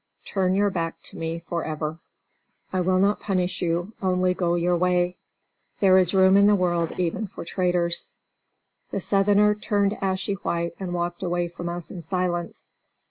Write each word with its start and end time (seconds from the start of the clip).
Turn 0.25 0.55
your 0.55 0.71
back 0.71 0.99
to 1.03 1.15
me 1.15 1.37
forever. 1.37 1.99
I 2.73 2.81
will 2.81 2.97
not 2.97 3.19
punish 3.19 3.61
you; 3.61 3.93
only 4.01 4.33
go 4.33 4.55
your 4.55 4.75
way. 4.75 5.17
There 5.79 5.99
is 5.99 6.15
room 6.15 6.35
in 6.37 6.47
the 6.47 6.55
world 6.55 6.99
even 6.99 7.27
for 7.27 7.45
traitors." 7.45 8.15
The 8.89 8.99
Southerner 8.99 9.53
turned 9.53 9.95
ashy 10.01 10.33
white 10.33 10.73
and 10.79 10.95
walked 10.95 11.21
away 11.21 11.49
from 11.49 11.69
us 11.69 11.91
in 11.91 12.01
silence. 12.01 12.71